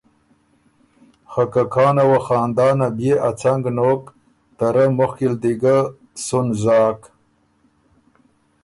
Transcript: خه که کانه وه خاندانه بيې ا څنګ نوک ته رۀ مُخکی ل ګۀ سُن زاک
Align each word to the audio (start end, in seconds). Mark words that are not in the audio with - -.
خه 1.31 1.43
که 1.53 1.63
کانه 1.73 2.03
وه 2.09 2.19
خاندانه 2.25 2.87
بيې 2.97 3.13
ا 3.27 3.29
څنګ 3.41 3.61
نوک 3.77 4.03
ته 4.57 4.65
رۀ 4.75 4.85
مُخکی 4.97 5.27
ل 5.31 5.33
ګۀ 5.61 5.77
سُن 6.25 6.47
زاک 6.61 7.01